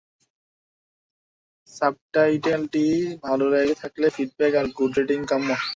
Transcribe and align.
সাবটাইটেলটি 1.69 2.85
ভালো 3.23 3.45
লেগে 3.53 3.75
থাকলে 3.81 4.07
ফিডব্যাক 4.15 4.53
আর 4.55 4.67
গুড 4.77 4.91
রেটিং 4.97 5.19
কাম্য। 5.27 5.49